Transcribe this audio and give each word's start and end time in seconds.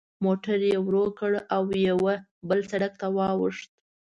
موټر 0.25 0.59
یې 0.69 0.77
ورو 0.85 1.05
کړ 1.19 1.31
او 1.55 1.63
یوه 1.89 2.13
بل 2.47 2.59
سړک 2.71 2.93
ته 3.01 3.07
واوښت. 3.15 3.69